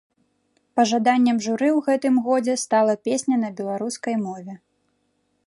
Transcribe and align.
Пажаданнем 0.79 1.37
журы 1.47 1.69
ў 1.77 1.83
гэтым 1.89 2.15
годзе 2.29 2.57
стала 2.65 2.93
песня 3.09 3.35
на 3.43 3.49
беларускай 3.61 4.15
мове. 4.27 4.53